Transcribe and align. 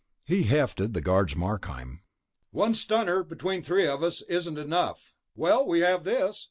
He 0.25 0.45
hefted 0.45 0.95
the 0.95 0.99
guard's 1.01 1.35
Markheim. 1.35 2.01
"One 2.49 2.73
stunner 2.73 3.21
between 3.21 3.61
three 3.61 3.85
of 3.85 4.01
us 4.01 4.23
isn't 4.23 4.57
enough." 4.57 5.13
"Well, 5.35 5.63
we 5.63 5.81
have 5.81 6.05
this." 6.05 6.39